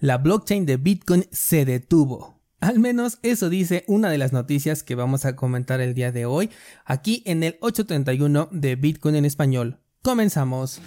La 0.00 0.18
blockchain 0.18 0.64
de 0.64 0.76
Bitcoin 0.76 1.26
se 1.32 1.64
detuvo. 1.64 2.40
Al 2.60 2.78
menos 2.78 3.18
eso 3.22 3.48
dice 3.48 3.84
una 3.88 4.10
de 4.10 4.18
las 4.18 4.32
noticias 4.32 4.84
que 4.84 4.94
vamos 4.94 5.24
a 5.24 5.34
comentar 5.34 5.80
el 5.80 5.94
día 5.94 6.12
de 6.12 6.24
hoy, 6.24 6.50
aquí 6.84 7.22
en 7.26 7.42
el 7.42 7.56
831 7.60 8.48
de 8.52 8.76
Bitcoin 8.76 9.16
en 9.16 9.24
español. 9.24 9.80
Comenzamos. 10.02 10.80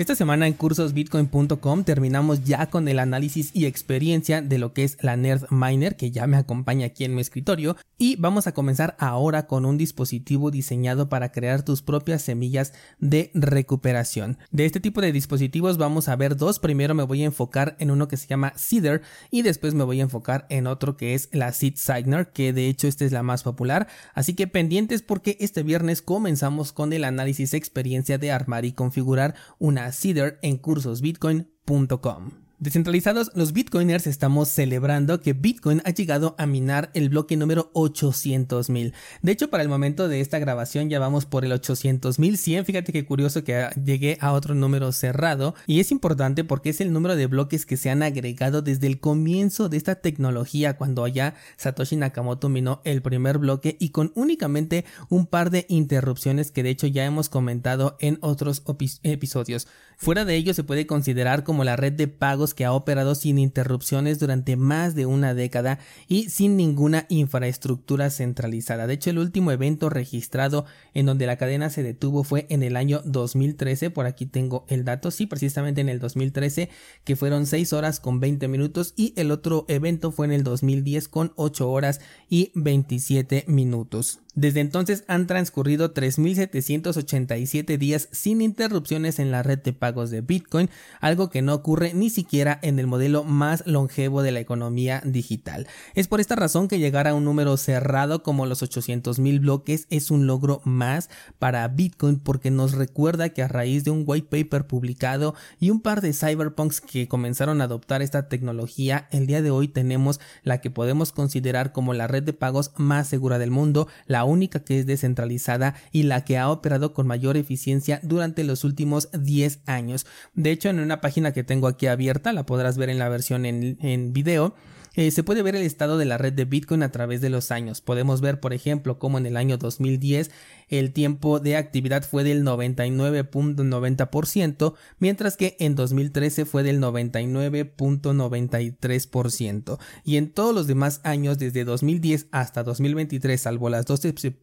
Esta 0.00 0.14
semana 0.14 0.46
en 0.46 0.54
cursosbitcoin.com 0.54 1.84
terminamos 1.84 2.42
ya 2.42 2.70
con 2.70 2.88
el 2.88 3.00
análisis 3.00 3.50
y 3.52 3.66
experiencia 3.66 4.40
de 4.40 4.56
lo 4.56 4.72
que 4.72 4.84
es 4.84 4.96
la 5.02 5.14
Nerd 5.18 5.50
Miner 5.50 5.94
que 5.94 6.10
ya 6.10 6.26
me 6.26 6.38
acompaña 6.38 6.86
aquí 6.86 7.04
en 7.04 7.14
mi 7.14 7.20
escritorio 7.20 7.76
y 7.98 8.16
vamos 8.16 8.46
a 8.46 8.54
comenzar 8.54 8.96
ahora 8.98 9.46
con 9.46 9.66
un 9.66 9.76
dispositivo 9.76 10.50
diseñado 10.50 11.10
para 11.10 11.32
crear 11.32 11.66
tus 11.66 11.82
propias 11.82 12.22
semillas 12.22 12.72
de 12.98 13.30
recuperación. 13.34 14.38
De 14.50 14.64
este 14.64 14.80
tipo 14.80 15.02
de 15.02 15.12
dispositivos 15.12 15.76
vamos 15.76 16.08
a 16.08 16.16
ver 16.16 16.34
dos, 16.34 16.60
primero 16.60 16.94
me 16.94 17.02
voy 17.02 17.20
a 17.20 17.26
enfocar 17.26 17.76
en 17.78 17.90
uno 17.90 18.08
que 18.08 18.16
se 18.16 18.26
llama 18.26 18.54
Cedar 18.56 19.02
y 19.30 19.42
después 19.42 19.74
me 19.74 19.84
voy 19.84 20.00
a 20.00 20.04
enfocar 20.04 20.46
en 20.48 20.66
otro 20.66 20.96
que 20.96 21.12
es 21.12 21.28
la 21.30 21.52
Seed 21.52 21.74
Signer 21.76 22.30
que 22.32 22.54
de 22.54 22.68
hecho 22.68 22.88
esta 22.88 23.04
es 23.04 23.12
la 23.12 23.22
más 23.22 23.42
popular, 23.42 23.86
así 24.14 24.32
que 24.32 24.46
pendientes 24.46 25.02
porque 25.02 25.36
este 25.40 25.62
viernes 25.62 26.00
comenzamos 26.00 26.72
con 26.72 26.94
el 26.94 27.04
análisis 27.04 27.52
experiencia 27.52 28.16
de 28.16 28.32
armar 28.32 28.64
y 28.64 28.72
configurar 28.72 29.34
una 29.58 29.89
Cedar 29.92 30.38
en 30.42 30.58
cursosbitcoin.com. 30.58 32.39
Descentralizados, 32.60 33.30
los 33.34 33.54
bitcoiners 33.54 34.06
estamos 34.06 34.50
celebrando 34.50 35.22
que 35.22 35.32
Bitcoin 35.32 35.80
ha 35.86 35.92
llegado 35.92 36.34
a 36.36 36.44
minar 36.44 36.90
el 36.92 37.08
bloque 37.08 37.34
número 37.38 37.72
800.000. 37.72 38.92
De 39.22 39.32
hecho, 39.32 39.48
para 39.48 39.62
el 39.62 39.70
momento 39.70 40.08
de 40.08 40.20
esta 40.20 40.38
grabación 40.38 40.90
ya 40.90 40.98
vamos 40.98 41.24
por 41.24 41.46
el 41.46 41.52
800.100. 41.52 42.66
Fíjate 42.66 42.92
qué 42.92 43.06
curioso 43.06 43.44
que 43.44 43.66
llegué 43.82 44.18
a 44.20 44.32
otro 44.32 44.54
número 44.54 44.92
cerrado. 44.92 45.54
Y 45.66 45.80
es 45.80 45.90
importante 45.90 46.44
porque 46.44 46.68
es 46.68 46.82
el 46.82 46.92
número 46.92 47.16
de 47.16 47.28
bloques 47.28 47.64
que 47.64 47.78
se 47.78 47.88
han 47.88 48.02
agregado 48.02 48.60
desde 48.60 48.88
el 48.88 49.00
comienzo 49.00 49.70
de 49.70 49.78
esta 49.78 49.94
tecnología, 49.94 50.76
cuando 50.76 51.04
allá 51.04 51.36
Satoshi 51.56 51.96
Nakamoto 51.96 52.50
minó 52.50 52.82
el 52.84 53.00
primer 53.00 53.38
bloque 53.38 53.78
y 53.80 53.88
con 53.88 54.12
únicamente 54.14 54.84
un 55.08 55.24
par 55.24 55.50
de 55.50 55.64
interrupciones 55.70 56.50
que 56.50 56.62
de 56.62 56.68
hecho 56.68 56.88
ya 56.88 57.06
hemos 57.06 57.30
comentado 57.30 57.96
en 58.00 58.18
otros 58.20 58.62
episodios. 59.02 59.66
Fuera 59.96 60.24
de 60.24 60.34
ello 60.34 60.54
se 60.54 60.64
puede 60.64 60.86
considerar 60.86 61.44
como 61.44 61.62
la 61.62 61.76
red 61.76 61.92
de 61.92 62.08
pagos 62.08 62.49
que 62.54 62.64
ha 62.64 62.72
operado 62.72 63.14
sin 63.14 63.38
interrupciones 63.38 64.18
durante 64.18 64.56
más 64.56 64.94
de 64.94 65.06
una 65.06 65.34
década 65.34 65.78
y 66.08 66.28
sin 66.30 66.56
ninguna 66.56 67.06
infraestructura 67.08 68.10
centralizada. 68.10 68.86
De 68.86 68.94
hecho, 68.94 69.10
el 69.10 69.18
último 69.18 69.52
evento 69.52 69.88
registrado 69.88 70.64
en 70.94 71.06
donde 71.06 71.26
la 71.26 71.36
cadena 71.36 71.70
se 71.70 71.82
detuvo 71.82 72.24
fue 72.24 72.46
en 72.50 72.62
el 72.62 72.76
año 72.76 73.02
2013. 73.04 73.90
Por 73.90 74.06
aquí 74.06 74.26
tengo 74.26 74.64
el 74.68 74.84
dato, 74.84 75.10
sí, 75.10 75.26
precisamente 75.26 75.80
en 75.80 75.88
el 75.88 76.00
2013, 76.00 76.70
que 77.04 77.16
fueron 77.16 77.46
6 77.46 77.72
horas 77.72 78.00
con 78.00 78.20
20 78.20 78.48
minutos 78.48 78.94
y 78.96 79.14
el 79.16 79.30
otro 79.30 79.64
evento 79.68 80.12
fue 80.12 80.26
en 80.26 80.32
el 80.32 80.44
2010 80.44 81.08
con 81.08 81.32
8 81.36 81.70
horas 81.70 82.00
y 82.28 82.52
27 82.54 83.44
minutos. 83.48 84.20
Desde 84.34 84.60
entonces 84.60 85.02
han 85.08 85.26
transcurrido 85.26 85.92
3.787 85.92 87.78
días 87.78 88.08
sin 88.12 88.42
interrupciones 88.42 89.18
en 89.18 89.32
la 89.32 89.42
red 89.42 89.58
de 89.58 89.72
pagos 89.72 90.10
de 90.10 90.20
Bitcoin, 90.20 90.70
algo 91.00 91.30
que 91.30 91.42
no 91.42 91.52
ocurre 91.52 91.94
ni 91.94 92.10
siquiera 92.10 92.60
en 92.62 92.78
el 92.78 92.86
modelo 92.86 93.24
más 93.24 93.66
longevo 93.66 94.22
de 94.22 94.30
la 94.30 94.38
economía 94.38 95.02
digital. 95.04 95.66
Es 95.94 96.06
por 96.06 96.20
esta 96.20 96.36
razón 96.36 96.68
que 96.68 96.78
llegar 96.78 97.08
a 97.08 97.14
un 97.14 97.24
número 97.24 97.56
cerrado 97.56 98.22
como 98.22 98.46
los 98.46 98.62
800.000 98.62 99.40
bloques 99.40 99.88
es 99.90 100.12
un 100.12 100.28
logro 100.28 100.60
más 100.64 101.10
para 101.40 101.66
Bitcoin 101.66 102.20
porque 102.20 102.52
nos 102.52 102.72
recuerda 102.72 103.30
que 103.30 103.42
a 103.42 103.48
raíz 103.48 103.82
de 103.82 103.90
un 103.90 104.04
white 104.06 104.28
paper 104.30 104.68
publicado 104.68 105.34
y 105.58 105.70
un 105.70 105.80
par 105.80 106.02
de 106.02 106.12
cyberpunks 106.12 106.80
que 106.80 107.08
comenzaron 107.08 107.60
a 107.60 107.64
adoptar 107.64 108.00
esta 108.00 108.28
tecnología, 108.28 109.08
el 109.10 109.26
día 109.26 109.42
de 109.42 109.50
hoy 109.50 109.66
tenemos 109.66 110.20
la 110.44 110.60
que 110.60 110.70
podemos 110.70 111.10
considerar 111.10 111.72
como 111.72 111.94
la 111.94 112.06
red 112.06 112.22
de 112.22 112.32
pagos 112.32 112.70
más 112.76 113.08
segura 113.08 113.38
del 113.38 113.50
mundo, 113.50 113.88
la 114.06 114.19
la 114.20 114.24
única 114.24 114.62
que 114.62 114.80
es 114.80 114.86
descentralizada 114.86 115.74
y 115.92 116.02
la 116.02 116.26
que 116.26 116.36
ha 116.36 116.50
operado 116.50 116.92
con 116.92 117.06
mayor 117.06 117.38
eficiencia 117.38 118.00
durante 118.02 118.44
los 118.44 118.64
últimos 118.64 119.08
10 119.18 119.60
años. 119.64 120.04
De 120.34 120.50
hecho, 120.50 120.68
en 120.68 120.78
una 120.78 121.00
página 121.00 121.32
que 121.32 121.42
tengo 121.42 121.68
aquí 121.68 121.86
abierta, 121.86 122.34
la 122.34 122.44
podrás 122.44 122.76
ver 122.76 122.90
en 122.90 122.98
la 122.98 123.08
versión 123.08 123.46
en, 123.46 123.78
en 123.80 124.12
video, 124.12 124.54
eh, 125.00 125.10
se 125.12 125.22
puede 125.22 125.40
ver 125.40 125.56
el 125.56 125.62
estado 125.62 125.96
de 125.96 126.04
la 126.04 126.18
red 126.18 126.34
de 126.34 126.44
Bitcoin 126.44 126.82
a 126.82 126.92
través 126.92 127.22
de 127.22 127.30
los 127.30 127.50
años. 127.50 127.80
Podemos 127.80 128.20
ver, 128.20 128.38
por 128.38 128.52
ejemplo, 128.52 128.98
cómo 128.98 129.16
en 129.16 129.24
el 129.24 129.38
año 129.38 129.56
2010 129.56 130.30
el 130.68 130.92
tiempo 130.92 131.40
de 131.40 131.56
actividad 131.56 132.04
fue 132.04 132.22
del 132.22 132.44
99.90%, 132.44 134.74
mientras 134.98 135.38
que 135.38 135.56
en 135.58 135.74
2013 135.74 136.44
fue 136.44 136.62
del 136.62 136.82
99.93%. 136.82 139.78
Y 140.04 140.18
en 140.18 140.30
todos 140.30 140.54
los 140.54 140.66
demás 140.66 141.00
años, 141.02 141.38
desde 141.38 141.64
2010 141.64 142.26
hasta 142.30 142.62
2023, 142.62 143.40
salvo 143.40 143.70
las 143.70 143.86
dos 143.86 144.02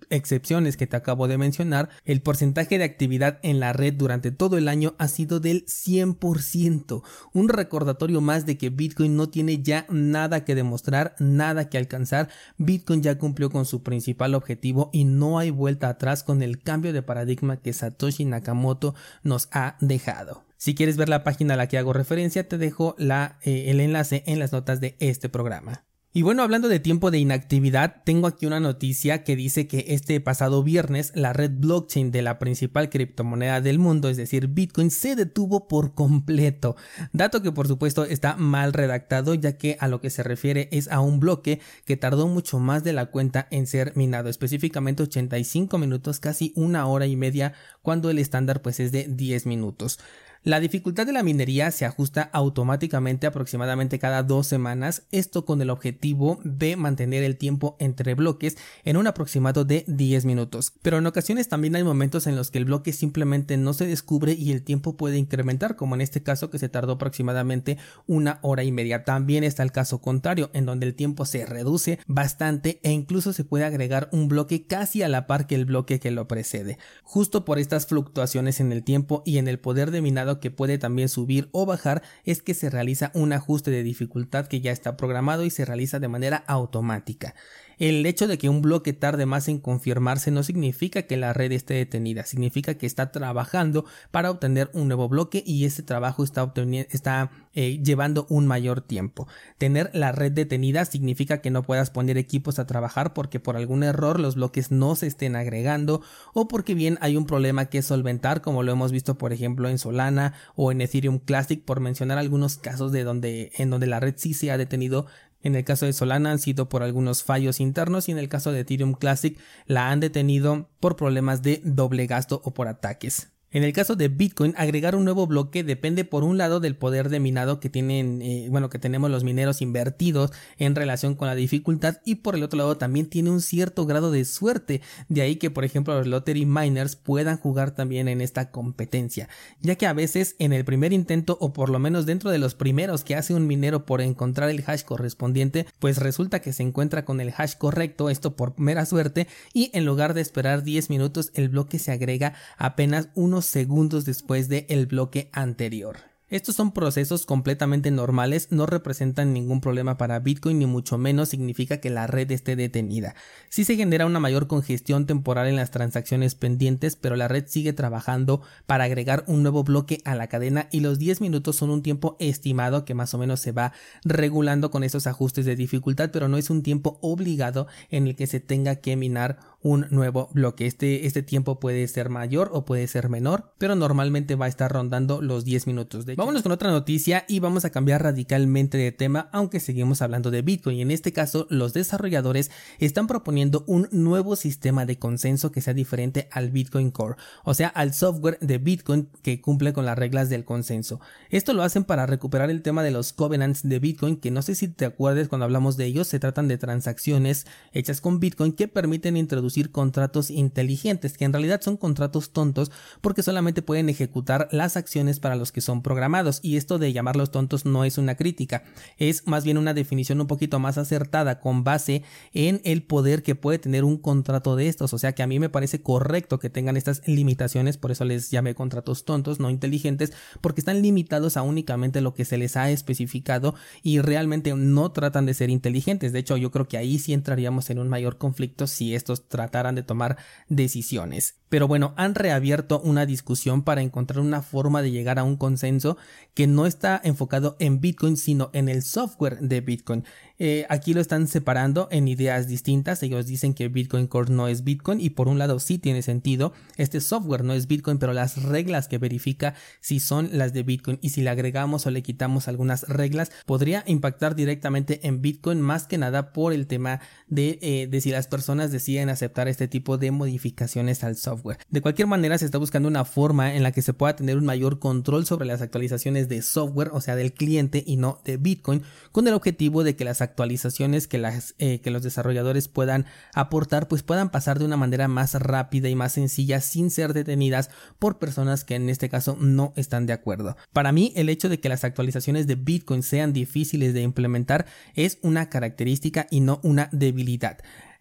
excepciones 0.09 0.75
que 0.75 0.88
te 0.88 0.97
acabo 0.97 1.28
de 1.28 1.38
mencionar, 1.38 1.89
el 2.03 2.24
porcentaje 2.24 2.79
de 2.79 2.85
actividad 2.85 3.38
en 3.44 3.59
la 3.59 3.74
red 3.74 3.94
durante 3.94 4.31
todo 4.31 4.57
el 4.57 4.69
año 4.69 4.95
ha 4.97 5.07
sido 5.07 5.39
del 5.39 5.68
100%. 5.68 7.03
Un 7.34 7.47
recordatorio 7.47 8.22
más 8.22 8.47
de 8.47 8.57
que 8.57 8.72
Bitcoin 8.72 9.16
no 9.16 9.29
tiene 9.29 9.62
ya 9.62 9.85
nada 9.89 10.46
que 10.47 10.55
demostrar, 10.55 11.15
nada 11.19 11.67
que 11.69 11.77
alcanzar. 11.77 12.29
Bitcoin 12.57 13.03
ya 13.03 13.17
cumplió 13.17 13.49
con 13.49 13.65
su 13.65 13.83
principal 13.83 14.33
objetivo 14.33 14.89
y 14.93 15.03
no 15.03 15.39
hay 15.39 15.49
vuelta 15.49 15.89
atrás 15.89 16.23
con 16.23 16.41
el 16.41 16.63
cambio 16.63 16.93
de 16.93 17.01
paradigma 17.01 17.57
que 17.57 17.73
Satoshi 17.73 18.23
Nakamoto 18.23 18.95
nos 19.23 19.49
ha 19.51 19.75
dejado. 19.81 20.45
Si 20.55 20.73
quieres 20.73 20.95
ver 20.95 21.09
la 21.09 21.25
página 21.25 21.55
a 21.55 21.57
la 21.57 21.67
que 21.67 21.77
hago 21.77 21.91
referencia, 21.91 22.47
te 22.47 22.57
dejo 22.57 22.95
eh, 22.97 23.65
el 23.67 23.81
enlace 23.81 24.23
en 24.25 24.39
las 24.39 24.53
notas 24.53 24.79
de 24.79 24.95
este 24.99 25.27
programa. 25.27 25.83
Y 26.17 26.23
bueno, 26.23 26.41
hablando 26.41 26.67
de 26.67 26.79
tiempo 26.79 27.11
de 27.11 27.19
inactividad, 27.19 28.01
tengo 28.03 28.25
aquí 28.25 28.47
una 28.47 28.59
noticia 28.59 29.23
que 29.23 29.35
dice 29.35 29.67
que 29.67 29.85
este 29.89 30.19
pasado 30.19 30.63
viernes 30.63 31.11
la 31.13 31.31
red 31.31 31.51
blockchain 31.51 32.09
de 32.09 32.23
la 32.23 32.39
principal 32.39 32.89
criptomoneda 32.89 33.61
del 33.61 33.78
mundo, 33.78 34.09
es 34.09 34.17
decir, 34.17 34.47
Bitcoin, 34.47 34.89
se 34.89 35.16
detuvo 35.16 35.67
por 35.67 35.94
completo. 35.94 36.75
Dato 37.13 37.44
que 37.44 37.51
por 37.51 37.67
supuesto 37.67 38.03
está 38.03 38.35
mal 38.35 38.73
redactado 38.73 39.35
ya 39.35 39.59
que 39.59 39.77
a 39.79 39.88
lo 39.88 40.01
que 40.01 40.09
se 40.09 40.23
refiere 40.23 40.69
es 40.72 40.88
a 40.88 41.01
un 41.01 41.19
bloque 41.19 41.61
que 41.85 41.97
tardó 41.97 42.27
mucho 42.27 42.57
más 42.57 42.83
de 42.83 42.94
la 42.94 43.11
cuenta 43.11 43.47
en 43.51 43.67
ser 43.67 43.95
minado, 43.95 44.27
específicamente 44.27 45.03
85 45.03 45.77
minutos, 45.77 46.19
casi 46.19 46.51
una 46.56 46.88
hora 46.88 47.06
y 47.06 47.16
media, 47.16 47.53
cuando 47.83 48.09
el 48.09 48.17
estándar 48.17 48.63
pues 48.63 48.79
es 48.79 48.91
de 48.91 49.06
10 49.07 49.45
minutos. 49.45 50.00
La 50.43 50.59
dificultad 50.59 51.05
de 51.05 51.13
la 51.13 51.23
minería 51.23 51.71
se 51.71 51.85
ajusta 51.85 52.29
automáticamente 52.31 53.27
aproximadamente 53.27 53.99
cada 53.99 54.23
dos 54.23 54.47
semanas, 54.47 55.03
esto 55.11 55.45
con 55.45 55.61
el 55.61 55.69
objetivo 55.69 56.39
de 56.43 56.75
mantener 56.75 57.23
el 57.23 57.37
tiempo 57.37 57.75
entre 57.79 58.13
bloques 58.13 58.55
en 58.85 58.97
un 58.97 59.07
aproximado 59.07 59.65
de 59.65 59.83
10 59.87 60.25
minutos. 60.25 60.73
Pero 60.81 60.99
en 60.99 61.07
ocasiones 61.07 61.49
también 61.49 61.75
hay 61.75 61.83
momentos 61.83 62.27
en 62.27 62.35
los 62.35 62.51
que 62.51 62.59
el 62.59 62.65
bloque 62.65 62.93
simplemente 62.93 63.57
no 63.57 63.73
se 63.73 63.87
descubre 63.87 64.33
y 64.33 64.51
el 64.51 64.61
tiempo 64.61 64.95
puede 64.95 65.17
incrementar, 65.17 65.75
como 65.75 65.95
en 65.95 66.01
este 66.01 66.23
caso 66.23 66.49
que 66.49 66.59
se 66.59 66.69
tardó 66.69 66.93
aproximadamente 66.93 67.77
una 68.05 68.39
hora 68.41 68.63
y 68.63 68.71
media. 68.71 69.03
También 69.03 69.43
está 69.43 69.63
el 69.63 69.71
caso 69.71 69.99
contrario, 70.01 70.49
en 70.53 70.65
donde 70.65 70.85
el 70.85 70.95
tiempo 70.95 71.25
se 71.25 71.45
reduce 71.45 71.99
bastante 72.07 72.79
e 72.83 72.91
incluso 72.91 73.33
se 73.33 73.43
puede 73.43 73.65
agregar 73.65 74.09
un 74.11 74.27
bloque 74.27 74.65
casi 74.65 75.01
a 75.01 75.09
la 75.09 75.27
par 75.27 75.47
que 75.47 75.55
el 75.55 75.65
bloque 75.65 75.99
que 75.99 76.11
lo 76.11 76.27
precede. 76.27 76.77
Justo 77.03 77.43
por 77.43 77.59
estas 77.59 77.87
fluctuaciones 77.87 78.59
en 78.59 78.71
el 78.71 78.83
tiempo 78.83 79.23
y 79.25 79.39
en 79.39 79.47
el 79.47 79.59
poder 79.59 79.91
de 79.91 80.01
minado 80.01 80.26
que 80.35 80.51
puede 80.51 80.77
también 80.77 81.09
subir 81.09 81.49
o 81.51 81.65
bajar 81.65 82.03
es 82.23 82.41
que 82.41 82.53
se 82.53 82.69
realiza 82.69 83.11
un 83.13 83.33
ajuste 83.33 83.71
de 83.71 83.83
dificultad 83.83 84.47
que 84.47 84.61
ya 84.61 84.71
está 84.71 84.97
programado 84.97 85.43
y 85.43 85.49
se 85.49 85.65
realiza 85.65 85.99
de 85.99 86.07
manera 86.07 86.43
automática. 86.47 87.33
El 87.79 88.05
hecho 88.07 88.27
de 88.27 88.39
que 88.39 88.49
un 88.49 88.61
bloque 88.61 88.93
tarde 88.93 89.27
más 89.27 89.47
en 89.47 89.59
confirmarse 89.59 90.31
no 90.31 90.41
significa 90.41 91.03
que 91.03 91.15
la 91.15 91.33
red 91.33 91.51
esté 91.51 91.75
detenida, 91.75 92.23
significa 92.23 92.73
que 92.75 92.88
está 92.88 93.11
trabajando 93.11 93.85
para 94.09 94.31
obtener 94.31 94.71
un 94.74 94.88
nuevo 94.88 95.07
bloque 95.07 95.44
y 95.45 95.65
ese 95.65 95.83
trabajo 95.83 96.24
está, 96.24 96.51
está 96.89 97.31
eh, 97.53 97.79
llevando 97.83 98.25
un 98.29 98.47
mayor 98.47 98.81
tiempo. 98.81 99.27
Tener 99.59 99.91
la 99.94 100.12
red 100.12 100.31
detenida 100.31 100.85
significa 100.85 101.39
que 101.39 101.51
no 101.51 101.62
puedas 101.62 101.91
poner 101.91 102.18
equipos 102.18 102.57
a 102.57 102.65
trabajar 102.65 103.13
porque 103.13 103.39
por 103.39 103.56
algún 103.56 103.83
error 103.83 104.19
los 104.19 104.35
bloques 104.35 104.71
no 104.71 104.95
se 104.95 105.06
estén 105.06 105.35
agregando 105.35 106.01
o 106.33 106.47
porque 106.47 106.74
bien 106.74 106.97
hay 107.01 107.15
un 107.15 107.27
problema 107.27 107.65
que 107.65 107.83
solventar 107.83 108.41
como 108.41 108.63
lo 108.63 108.71
hemos 108.71 108.91
visto 108.91 109.18
por 109.18 109.33
ejemplo 109.33 109.69
en 109.69 109.77
Solana 109.77 110.33
o 110.56 110.71
en 110.71 110.81
Ethereum 110.81 111.19
Classic 111.19 111.62
por 111.62 111.79
mencionar 111.79 112.18
algunos 112.18 112.57
casos 112.57 112.91
de 112.91 113.03
donde 113.03 113.51
en 113.57 113.69
donde 113.69 113.88
la 113.88 114.00
red 114.00 114.15
sí 114.18 114.33
se 114.33 114.51
ha 114.51 114.57
detenido 114.57 115.06
en 115.42 115.56
el 115.56 115.63
caso 115.63 115.86
de 115.86 115.94
Solana 115.94 116.31
han 116.31 116.39
sido 116.39 116.69
por 116.69 116.84
algunos 116.84 117.24
fallos 117.24 117.60
internos 117.60 118.10
y 118.10 118.12
en 118.12 118.18
el 118.18 118.30
caso 118.30 118.51
de 118.51 118.62
Ethereum 118.62 118.94
Classic 118.94 119.38
la 119.66 119.89
han 119.89 120.00
detenido 120.00 120.69
por 120.80 120.95
problemas 120.95 121.42
de 121.42 121.62
doble 121.63 122.07
gasto 122.07 122.42
o 122.44 122.54
por 122.54 122.68
ataques. 122.68 123.30
En 123.49 123.63
el 123.63 123.71
caso 123.71 123.95
de 123.95 124.09
Bitcoin, 124.09 124.53
agregar 124.57 124.94
un 124.94 125.05
nuevo 125.05 125.25
bloque 125.25 125.63
depende 125.63 126.03
por 126.03 126.25
un 126.25 126.38
lado 126.38 126.59
del 126.59 126.75
poder 126.75 127.07
de 127.07 127.21
minado 127.21 127.61
que 127.61 127.69
tienen, 127.69 128.21
eh, 128.21 128.47
bueno, 128.49 128.69
que 128.69 128.77
tenemos 128.77 129.09
los 129.09 129.23
mineros 129.23 129.61
invertidos 129.61 130.31
en 130.57 130.75
relación 130.75 131.15
con 131.15 131.29
la 131.29 131.35
dificultad 131.35 132.01
y 132.03 132.15
por 132.15 132.35
el 132.35 132.44
otro 132.44 132.57
lado 132.57 132.77
también 132.77 133.07
tiene 133.07 133.29
un 133.29 133.39
cierto 133.39 133.85
grado 133.85 134.11
de 134.11 134.25
suerte, 134.25 134.81
de 135.07 135.21
ahí 135.21 135.38
que 135.38 135.49
por 135.49 135.63
ejemplo 135.63 135.95
los 135.97 136.07
lottery 136.07 136.45
miners 136.45 136.97
puedan 136.97 137.38
jugar 137.38 137.71
también 137.71 138.09
en 138.09 138.19
esta 138.19 138.51
competencia, 138.51 139.29
ya 139.61 139.75
que 139.75 139.88
a 139.88 139.93
veces 139.93 140.35
en 140.39 140.51
el 140.51 140.65
primer 140.65 140.91
intento 140.91 141.38
o 141.39 141.53
por 141.53 141.69
lo 141.69 141.79
menos 141.79 142.05
dentro 142.05 142.31
de 142.31 142.39
los 142.39 142.53
primeros 142.53 143.05
que 143.05 143.15
hace 143.15 143.33
un 143.33 143.47
minero 143.47 143.85
por 143.85 144.01
encontrar 144.01 144.50
el 144.50 144.61
hash 144.67 144.83
correspondiente, 144.83 145.67
pues 145.79 146.00
resulta 146.00 146.41
que 146.41 146.51
se 146.51 146.63
encuentra 146.63 147.05
con 147.05 147.21
el 147.21 147.33
hash 147.38 147.53
correcto, 147.57 148.09
esto 148.09 148.35
por 148.35 148.59
mera 148.59 148.85
suerte 148.85 149.25
y 149.53 149.71
en 149.73 149.85
lugar 149.85 150.13
de 150.13 150.19
esperar 150.19 150.63
10 150.63 150.89
minutos 150.89 151.31
el 151.33 151.47
bloque 151.47 151.79
se 151.79 151.93
agrega 151.93 152.33
apenas 152.57 153.07
unos 153.15 153.37
segundos 153.45 154.06
después 154.06 154.50
del 154.50 154.66
el 154.69 154.88
bloque 154.88 155.30
anterior. 155.34 155.98
Estos 156.30 156.56
son 156.56 156.74
procesos 156.74 157.25
completamente 157.25 157.89
normales, 157.89 158.50
no 158.51 158.66
representan 158.66 159.31
ningún 159.31 159.62
problema 159.62 159.98
para 159.98 160.19
Bitcoin 160.19 160.60
ni 160.60 160.66
mucho 160.66 160.98
menos 160.98 161.30
significa 161.30 161.78
que 161.78 161.89
la 161.89 162.06
red 162.06 162.30
esté 162.31 162.57
detenida. 162.57 163.16
Sí 163.48 163.63
se 163.63 163.78
genera 163.78 164.06
una 164.06 164.19
mayor 164.19 164.48
congestión 164.48 165.06
temporal 165.06 165.48
en 165.48 165.56
las 165.56 165.72
transacciones 165.72 166.36
pendientes, 166.36 166.98
pero 166.98 167.16
la 167.16 167.30
red 167.30 167.45
sigue 167.48 167.72
trabajando 167.72 168.42
para 168.66 168.84
agregar 168.84 169.24
un 169.28 169.42
nuevo 169.42 169.63
bloque 169.63 170.01
a 170.04 170.16
la 170.16 170.28
cadena 170.28 170.68
y 170.69 170.81
los 170.81 171.00
10 171.00 171.22
minutos 171.22 171.56
son 171.56 171.69
un 171.69 171.81
tiempo 171.81 172.18
estimado 172.19 172.84
que 172.84 172.94
más 172.94 173.13
o 173.13 173.18
menos 173.18 173.39
se 173.39 173.54
va 173.54 173.72
regulando 174.04 174.69
con 174.69 174.84
esos 174.84 175.07
ajustes 175.07 175.45
de 175.45 175.56
dificultad, 175.56 176.10
pero 176.12 176.28
no 176.28 176.36
es 176.36 176.50
un 176.50 176.62
tiempo 176.62 177.00
obligado 177.01 177.68
en 177.89 178.06
el 178.06 178.18
que 178.18 178.28
se 178.28 178.42
tenga 178.42 178.75
que 178.75 178.98
minar 178.98 179.39
un 179.67 179.85
nuevo 179.89 180.29
bloque. 180.31 180.65
Este, 180.65 181.07
este 181.07 181.23
tiempo 181.23 181.59
puede 181.59 181.85
ser 181.89 182.09
mayor 182.09 182.49
o 182.53 182.63
puede 182.63 182.87
ser 182.87 183.09
menor, 183.09 183.51
pero 183.57 183.75
normalmente 183.75 184.35
va 184.35 184.45
a 184.45 184.47
estar 184.47 184.71
rondando 184.71 185.21
los 185.21 185.43
10 185.43 185.67
minutos. 185.67 186.05
De 186.05 186.15
Vámonos 186.15 186.41
con 186.41 186.53
otra 186.53 186.71
noticia 186.71 187.25
y 187.27 187.41
vamos 187.41 187.65
a 187.65 187.69
cambiar 187.69 188.01
radicalmente 188.01 188.77
de 188.77 188.93
tema, 188.93 189.29
aunque 189.33 189.59
seguimos 189.59 190.01
hablando 190.01 190.31
de 190.31 190.41
Bitcoin. 190.41 190.79
En 190.79 190.91
este 190.91 191.11
caso, 191.11 191.47
los 191.49 191.73
desarrolladores 191.73 192.49
están 192.79 193.07
proponiendo 193.07 193.65
un 193.67 193.89
nuevo 193.91 194.37
sistema 194.37 194.85
de 194.85 194.99
consenso 194.99 195.51
que 195.51 195.59
sea 195.59 195.73
diferente 195.73 196.29
al 196.31 196.49
Bitcoin 196.49 196.89
Core, 196.89 197.17
o 197.43 197.53
sea, 197.53 197.67
al 197.67 197.93
software 197.93 198.39
de 198.39 198.59
Bitcoin 198.59 199.09
que 199.21 199.41
cumple 199.41 199.73
con 199.73 199.85
las 199.85 199.97
reglas 199.97 200.29
del 200.29 200.45
consenso. 200.45 201.01
Esto 201.29 201.51
lo 201.51 201.63
hacen 201.63 201.83
para 201.83 202.05
recuperar 202.05 202.49
el 202.49 202.61
tema 202.61 202.83
de 202.83 202.91
los 202.91 203.11
covenants 203.11 203.67
de 203.67 203.79
Bitcoin, 203.79 204.15
que 204.15 204.31
no 204.31 204.41
sé 204.41 204.55
si 204.55 204.69
te 204.69 204.85
acuerdes 204.85 205.27
cuando 205.27 205.43
hablamos 205.43 205.75
de 205.75 205.87
ellos, 205.87 206.07
se 206.07 206.19
tratan 206.19 206.47
de 206.47 206.57
transacciones 206.57 207.45
hechas 207.73 207.99
con 207.99 208.21
Bitcoin 208.21 208.53
que 208.53 208.69
permiten 208.69 209.17
introducir 209.17 209.56
contratos 209.65 210.30
inteligentes, 210.30 211.18
que 211.18 211.25
en 211.25 211.33
realidad 211.33 211.62
son 211.62 211.77
contratos 211.77 212.31
tontos 212.31 212.71
porque 213.01 213.24
solamente 213.24 213.62
pueden 213.62 213.89
ejecutar 213.89 214.48
las 214.51 214.77
acciones 214.77 215.19
para 215.19 215.36
los 215.36 215.51
que 215.51 215.62
son 215.62 215.81
programados. 215.81 216.39
Y 216.42 216.57
esto 216.57 216.80
de 216.80 216.94
llamarlos 216.94 217.31
tontos 217.31 217.65
no 217.65 217.83
es 217.83 217.98
una 217.98 218.15
crítica, 218.15 218.63
es 218.98 219.27
más 219.27 219.44
bien 219.44 219.57
una 219.57 219.74
definición 219.74 220.21
un 220.21 220.27
poquito 220.27 220.59
más 220.59 220.77
acertada 220.77 221.39
con 221.39 221.63
base 221.63 222.04
en 222.33 222.62
el 222.63 222.83
poder 222.83 223.24
que 223.24 223.36
puede 223.36 223.59
tener 223.59 223.83
un 223.83 223.98
contrato 223.98 224.56
de 224.56 224.68
estos. 224.68 224.94
O 224.94 224.98
sea 224.98 225.13
que 225.13 225.24
a 225.24 225.27
mí 225.27 225.39
me 225.39 225.50
parece 225.50 225.81
correcto 225.81 226.39
que 226.39 226.50
tengan 226.50 226.77
estas 226.77 227.01
limitaciones, 227.07 227.77
por 227.77 227.92
eso 227.92 228.06
les 228.06 228.31
llamé 228.31 228.56
contratos 228.56 229.06
tontos, 229.06 229.39
no 229.39 229.50
inteligentes, 229.50 230.13
porque 230.42 230.62
están 230.62 230.81
limitados 230.81 231.38
a 231.38 231.42
únicamente 231.42 232.01
lo 232.01 232.13
que 232.13 232.25
se 232.25 232.38
les 232.38 232.57
ha 232.57 232.69
especificado 232.69 233.56
y 233.83 234.00
realmente 234.00 234.53
no 234.56 234.92
tratan 234.92 235.25
de 235.25 235.33
ser 235.33 235.50
inteligentes. 235.50 236.13
De 236.13 236.19
hecho, 236.19 236.38
yo 236.38 236.51
creo 236.51 236.68
que 236.68 236.77
ahí 236.77 237.00
sí 237.00 237.13
entraríamos 237.13 237.69
en 237.69 237.80
un 237.80 237.88
mayor 237.88 238.18
conflicto 238.18 238.68
si 238.68 238.95
estos 238.95 239.27
trataran 239.38 239.75
de 239.75 239.84
tomar 239.84 240.18
decisiones. 240.50 241.36
Pero 241.48 241.68
bueno, 241.68 241.94
han 241.95 242.16
reabierto 242.16 242.81
una 242.81 243.06
discusión 243.06 243.62
para 243.62 243.81
encontrar 243.81 244.19
una 244.19 244.42
forma 244.42 244.81
de 244.81 244.92
llegar 244.92 245.19
a 245.19 245.24
un 245.24 245.38
consenso 245.38 245.95
que 246.34 246.48
no 246.48 246.66
está 246.66 247.00
enfocado 247.04 247.56
en 247.60 247.80
Bitcoin, 247.80 248.18
sino 248.18 248.50
en 248.54 248.68
el 248.68 248.81
software 248.81 249.39
de 249.39 249.62
Bitcoin. 249.62 250.04
Eh, 250.39 250.66
aquí 250.69 250.94
lo 250.94 251.01
están 251.01 251.28
separando 251.28 251.88
en 251.92 252.07
ideas 252.07 252.48
distintas. 252.48 253.01
Ellos 253.04 253.25
dicen 253.25 253.54
que 253.54 253.68
Bitcoin 253.69 254.07
Core 254.07 254.31
no 254.31 254.48
es 254.48 254.63
Bitcoin 254.63 255.01
y 255.01 255.10
por 255.10 255.28
un 255.28 255.39
lado 255.39 255.60
sí 255.60 255.80
tiene 255.80 256.01
sentido. 256.01 256.54
Este 256.75 257.01
software 257.01 257.44
no 257.44 257.54
es 257.54 257.68
Bitcoin, 257.68 257.98
pero 257.98 258.13
las 258.13 258.44
reglas 258.44 258.88
que 258.88 258.98
verifica 258.98 259.56
si 259.80 260.00
son 260.00 260.30
las 260.34 260.54
de 260.54 260.63
Bitcoin 260.63 261.00
y 261.01 261.10
si 261.10 261.22
le 261.22 261.30
agregamos 261.30 261.86
o 261.86 261.92
le 261.92 262.04
quitamos 262.04 262.48
algunas 262.48 262.88
reglas 262.88 263.31
podría 263.45 263.84
impactar 263.88 264.36
directamente 264.36 265.07
en 265.07 265.22
Bitcoin 265.22 265.62
más 265.62 265.88
que 265.88 265.98
nada 265.98 266.34
por 266.34 266.54
el 266.54 266.68
tema 266.68 267.00
de, 267.28 267.60
eh, 267.62 267.88
de 267.89 268.01
si 268.01 268.12
las 268.12 268.28
personas 268.28 268.72
deciden 268.72 269.10
aceptar 269.10 269.48
este 269.48 269.68
tipo 269.68 269.98
de 269.98 270.12
modificaciones 270.12 271.04
al 271.04 271.16
software. 271.16 271.57
De 271.69 271.81
cualquier 271.81 272.07
manera 272.07 272.38
se 272.38 272.45
está 272.45 272.57
buscando 272.57 272.88
una 272.88 273.06
forma 273.06 273.56
en 273.56 273.63
la 273.63 273.72
que 273.72 273.81
se 273.81 273.94
pueda 273.94 274.16
tener 274.16 274.38
un 274.38 274.45
mayor 274.45 274.80
control 274.80 275.25
sobre 275.25 275.48
las 275.48 275.62
actualizaciones 275.62 276.30
de 276.30 276.42
software, 276.42 276.92
o 276.94 277.01
sea 277.01 277.16
del 277.16 277.34
cliente 277.34 277.84
y 277.86 277.98
no 277.98 278.22
de 278.24 278.38
Bitcoin, 278.38 278.84
con 279.12 279.28
el 279.28 279.34
objetivo 279.34 279.84
de 279.84 279.95
que 279.95 280.06
las 280.06 280.22
actualizaciones 280.27 281.07
que, 281.07 281.18
las, 281.18 281.56
eh, 281.57 281.81
que 281.81 281.91
los 281.91 282.03
desarrolladores 282.03 282.68
puedan 282.68 283.06
aportar 283.33 283.88
pues 283.88 284.03
puedan 284.03 284.29
pasar 284.29 284.59
de 284.59 284.65
una 284.65 284.77
manera 284.77 285.07
más 285.07 285.33
rápida 285.33 285.89
y 285.89 285.95
más 285.95 286.13
sencilla 286.13 286.62
sin 286.62 286.91
ser 286.91 287.13
detenidas 287.13 287.69
por 288.00 288.19
personas 288.19 288.63
que 288.63 288.75
en 288.75 288.89
este 288.89 289.09
caso 289.09 289.38
no 289.39 289.74
están 289.75 290.06
de 290.06 290.13
acuerdo. 290.13 290.56
Para 290.74 290.91
mí 290.91 291.13
el 291.15 291.29
hecho 291.29 291.50
de 291.50 291.59
que 291.59 291.69
las 291.69 291.83
actualizaciones 291.83 292.47
de 292.47 292.56
Bitcoin 292.56 293.03
sean 293.03 293.33
difíciles 293.33 293.94
de 293.94 294.01
implementar 294.01 294.65
es 294.94 295.18
una 295.21 295.50
característica 295.50 296.27
y 296.29 296.41
no 296.41 296.59
una 296.63 296.89
debilidad. 296.91 297.57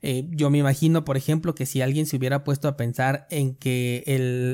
Eh, 0.09 0.29
yo 0.31 0.51
me 0.51 0.59
imagino, 0.59 1.05
por 1.05 1.17
ejemplo, 1.17 1.57
que 1.57 1.67
si 1.67 1.83
alguien 1.83 2.07
se 2.07 2.17
hubiera 2.17 2.45
puesto 2.45 2.69
a 2.69 2.77
pensar 2.77 3.27
en 3.29 3.57
que 3.57 4.05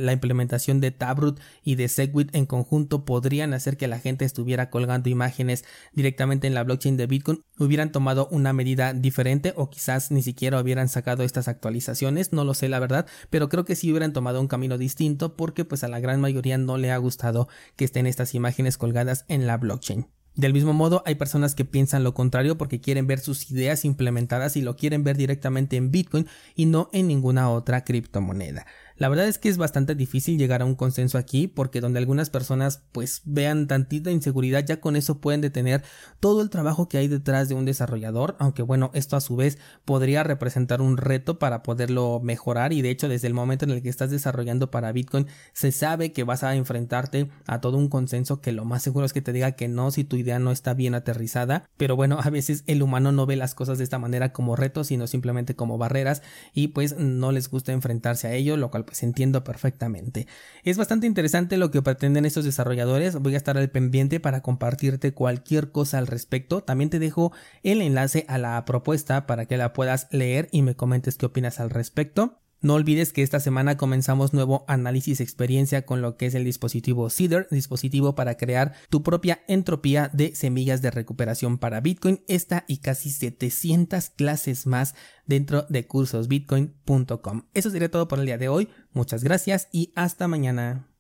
la 0.03 0.15
implementación 0.15 0.81
de 0.81 0.93
Taproot 0.93 1.39
y 1.63 1.75
de 1.75 1.89
Segwit 1.89 2.35
en 2.35 2.47
conjunto 2.47 3.05
podrían 3.05 3.53
hacer 3.53 3.77
que 3.77 3.87
la 3.87 3.99
gente 3.99 4.25
estuviera 4.25 4.71
colgando 4.71 5.11
imágenes 5.11 5.67
directamente 5.93 6.47
en 6.47 6.55
la 6.55 6.65
blockchain 6.65 6.97
de 6.97 7.07
Bitcoin, 7.07 7.45
hubieran 7.59 7.93
tomado 7.93 8.29
una 8.31 8.55
medida 8.55 8.95
diferente 8.95 9.53
o 9.55 9.69
quizás 9.69 10.11
ni 10.11 10.23
siquiera 10.23 10.59
hubieran 10.59 10.89
sacado 10.89 11.23
estas 11.23 11.49
actualizaciones, 11.49 12.33
no 12.33 12.45
lo 12.45 12.55
sé 12.55 12.71
la 12.71 12.81
verdad, 12.81 13.07
pero 13.29 13.51
creo 13.51 13.67
que 13.67 13.77
sí 13.77 13.91
hubieran 13.91 14.15
tomado 14.15 14.41
un 14.41 14.49
camino 14.49 14.79
distinto 14.79 15.37
porque 15.37 15.67
pues 15.67 15.85
a 15.85 15.89
la 15.89 16.01
gran 16.01 16.19
mayoría 16.19 16.57
no 16.57 16.79
le 16.79 16.93
ha 16.93 16.97
gustado 16.97 17.47
que 17.77 17.85
estén 17.85 18.07
estas 18.07 18.35
imágenes 18.35 18.79
colgadas 18.79 19.27
en 19.29 19.47
la 19.47 19.59
blockchain. 19.59 20.07
Del 20.35 20.55
mismo 20.55 20.73
modo, 20.73 21.03
hay 21.05 21.17
personas 21.17 21.55
que 21.55 21.67
piensan 21.67 22.05
lo 22.05 22.15
contrario 22.15 22.57
porque 22.57 22.81
quieren 22.81 23.07
ver 23.07 23.21
sus 23.21 23.51
ideas 23.51 23.85
implementadas 23.85 24.57
y 24.57 24.63
lo 24.63 24.77
quieren 24.77 25.05
ver 25.05 25.19
directamente 25.19 25.77
en 25.77 25.91
Bitcoin 25.91 26.27
y 26.55 26.65
no 26.65 26.89
en 26.93 27.09
ninguna 27.09 27.51
otra 27.51 27.85
criptomoneda. 27.85 28.67
La 29.03 29.09
verdad 29.09 29.27
es 29.27 29.39
que 29.39 29.49
es 29.49 29.59
bastante 29.59 29.97
difícil 29.97 30.39
llegar 30.39 30.63
a 30.63 30.65
un 30.65 30.77
consenso 30.77 31.19
aquí 31.19 31.49
porque 31.49 31.81
donde 31.81 31.99
algunas 31.99 32.31
personas 32.31 32.85
pues 32.93 33.23
vean 33.25 33.67
tantita 33.67 34.13
inseguridad 34.13 34.65
ya 34.65 34.81
con 34.81 34.95
eso 34.95 35.21
pueden 35.21 35.41
detener 35.41 35.83
todo 36.21 36.41
el 36.41 36.51
trabajo 36.51 36.89
que 36.89 36.99
hay 36.99 37.09
detrás 37.09 37.49
de 37.49 37.57
un 37.57 37.65
desarrollador, 37.65 38.37
aunque 38.39 38.63
bueno, 38.63 38.93
esto 38.95 39.17
a 39.17 39.21
su 39.21 39.35
vez 39.35 39.59
podría 39.85 40.23
representar 40.23 40.81
un 40.81 40.99
reto 40.99 41.41
para 41.41 41.65
poderlo 41.65 42.21
mejorar 42.23 42.73
y 42.73 42.81
de 42.81 42.91
hecho 42.91 43.09
desde 43.09 43.27
el 43.27 43.35
momento 43.35 43.65
en 43.65 43.73
el 43.73 43.83
que 43.83 43.89
estás 43.89 44.13
desarrollando 44.13 44.71
para 44.71 44.93
Bitcoin 44.93 45.27
se 45.53 45.73
sabe 45.73 46.13
que 46.13 46.23
vas 46.23 46.45
a 46.45 46.55
enfrentarte 46.55 47.29
a 47.49 47.61
todo 47.61 47.79
un 47.79 47.89
consenso 47.89 48.41
que 48.41 48.53
lo 48.53 48.65
más 48.65 48.85
seguro 48.85 49.05
es 49.05 49.13
que 49.13 49.21
te 49.21 49.33
diga 49.33 49.51
que 49.51 49.67
no 49.67 49.91
si 49.91 50.05
tu 50.05 50.15
idea 50.15 50.39
no 50.39 50.53
está 50.53 50.75
bien 50.75 50.95
aterrizada, 50.95 51.69
pero 51.77 51.97
bueno, 51.97 52.21
a 52.23 52.31
veces 52.31 52.63
el 52.69 52.85
humano 52.85 53.11
no 53.11 53.27
ve 53.27 53.35
las 53.35 53.57
cosas 53.57 53.79
de 53.79 53.85
esta 53.85 53.99
manera 53.99 54.33
como 54.33 54.55
retos, 54.55 54.87
sino 54.87 55.09
simplemente 55.09 55.57
como 55.57 55.77
barreras 55.77 56.23
y 56.55 56.69
pues 56.69 56.97
no 56.97 57.33
les 57.33 57.51
gusta 57.51 57.73
enfrentarse 57.73 58.29
a 58.29 58.35
ello, 58.35 58.57
lo 58.57 58.71
cual 58.71 58.92
pues 58.93 59.03
entiendo 59.05 59.43
perfectamente. 59.43 60.27
Es 60.65 60.77
bastante 60.77 61.07
interesante 61.07 61.57
lo 61.57 61.71
que 61.71 61.81
pretenden 61.81 62.27
estos 62.27 62.45
desarrolladores, 62.45 63.17
voy 63.17 63.33
a 63.33 63.39
estar 63.39 63.57
al 63.57 63.71
pendiente 63.71 64.21
para 64.21 64.43
compartirte 64.43 65.15
cualquier 65.15 65.73
cosa 65.73 65.97
al 65.97 66.07
respecto, 66.07 66.63
también 66.63 66.91
te 66.91 66.99
dejo 66.99 67.33
el 67.63 67.81
enlace 67.81 68.27
a 68.29 68.37
la 68.37 68.63
propuesta 68.67 69.27
para 69.27 69.47
que 69.47 69.57
la 69.57 69.73
puedas 69.73 70.09
leer 70.11 70.51
y 70.53 70.61
me 70.61 70.77
comentes 70.77 71.17
qué 71.17 71.25
opinas 71.25 71.59
al 71.59 71.71
respecto. 71.71 72.42
No 72.63 72.75
olvides 72.75 73.13
que 73.13 73.23
esta 73.23 73.41
semana 73.41 73.77
comenzamos 73.77 74.33
nuevo 74.33 74.65
análisis 74.69 75.21
experiencia 75.21 75.85
con 75.85 76.01
lo 76.01 76.17
que 76.17 76.27
es 76.27 76.35
el 76.35 76.45
dispositivo 76.45 77.11
Cedar, 77.11 77.49
dispositivo 77.51 78.15
para 78.15 78.37
crear 78.37 78.75
tu 78.89 79.03
propia 79.03 79.43
entropía 79.49 80.11
de 80.13 80.35
semillas 80.37 80.81
de 80.81 80.93
recuperación 80.93 81.59
para 81.59 81.81
Bitcoin, 81.81 82.23
esta 82.29 82.65
y 82.69 82.79
casi 82.79 83.11
700 83.11 84.11
clases 84.11 84.67
más 84.67 84.95
dentro 85.27 85.67
de 85.69 85.89
cursosbitcoin.com. 85.89 87.43
Eso 87.53 87.71
sería 87.71 87.91
todo 87.91 88.07
por 88.07 88.21
el 88.21 88.27
día 88.27 88.39
de 88.39 88.49
hoy, 88.49 88.69
muchas 88.93 89.25
gracias 89.25 89.69
y 89.73 89.93
hasta 89.97 90.29
mañana. 90.29 90.92